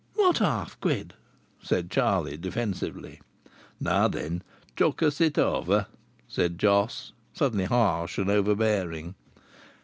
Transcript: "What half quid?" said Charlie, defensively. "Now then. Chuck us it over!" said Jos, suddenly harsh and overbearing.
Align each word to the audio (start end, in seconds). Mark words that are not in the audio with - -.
"What 0.15 0.39
half 0.39 0.79
quid?" 0.81 1.13
said 1.61 1.91
Charlie, 1.91 2.35
defensively. 2.35 3.21
"Now 3.79 4.07
then. 4.07 4.41
Chuck 4.75 5.03
us 5.03 5.21
it 5.21 5.37
over!" 5.37 5.85
said 6.27 6.57
Jos, 6.57 7.13
suddenly 7.33 7.65
harsh 7.65 8.17
and 8.17 8.27
overbearing. 8.31 9.13